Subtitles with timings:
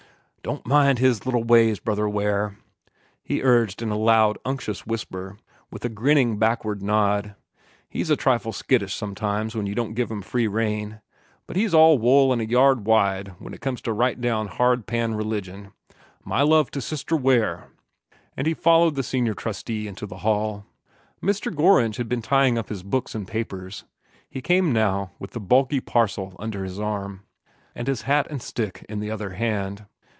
[0.43, 2.57] "Don't mind his little ways, Brother Ware,"
[3.21, 5.37] he urged in a loud, unctuous whisper,
[5.69, 7.35] with a grinning backward nod:
[7.87, 10.99] "he's a trifle skittish sometimes when you don't give him free rein;
[11.45, 14.87] but he's all wool an' a yard wide when it comes to right down hard
[14.87, 15.73] pan religion.
[16.25, 17.67] My love to Sister Ware;"
[18.35, 20.65] and he followed the senior trustee into the hall.
[21.21, 21.55] Mr.
[21.55, 23.83] Gorringe had been tying up his books and papers.
[24.27, 27.21] He came now with the bulky parcel under his arm,
[27.75, 29.85] and his hat and stick in the other hand.